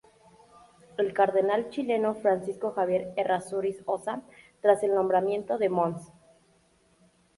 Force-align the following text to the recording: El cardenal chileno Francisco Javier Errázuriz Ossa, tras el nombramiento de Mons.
El 0.97 1.13
cardenal 1.13 1.69
chileno 1.69 2.15
Francisco 2.15 2.71
Javier 2.71 3.13
Errázuriz 3.17 3.83
Ossa, 3.85 4.23
tras 4.59 4.81
el 4.81 4.95
nombramiento 4.95 5.59
de 5.59 5.69
Mons. 5.69 6.11